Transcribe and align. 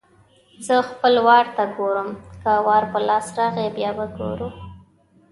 زه 0.65 0.75
خپل 0.89 1.13
وار 1.27 1.45
ته 1.55 1.63
ګورم؛ 1.77 2.09
که 2.41 2.51
وار 2.65 2.83
په 2.91 2.99
لاس 3.07 3.27
راغی- 3.37 3.67
بیا 3.77 3.91
به 3.97 4.05
ګورو. 4.17 4.49